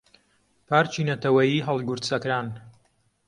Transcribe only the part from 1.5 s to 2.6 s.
هەڵگورد سەکران